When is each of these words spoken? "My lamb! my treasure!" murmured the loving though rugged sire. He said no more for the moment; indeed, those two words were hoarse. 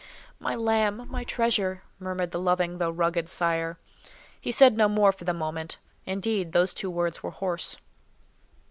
"My 0.39 0.55
lamb! 0.55 1.05
my 1.11 1.23
treasure!" 1.23 1.83
murmured 1.99 2.31
the 2.31 2.39
loving 2.39 2.79
though 2.79 2.89
rugged 2.89 3.29
sire. 3.29 3.77
He 4.39 4.51
said 4.51 4.75
no 4.75 4.89
more 4.89 5.11
for 5.11 5.25
the 5.25 5.31
moment; 5.31 5.77
indeed, 6.07 6.53
those 6.53 6.73
two 6.73 6.89
words 6.89 7.21
were 7.21 7.29
hoarse. 7.29 7.77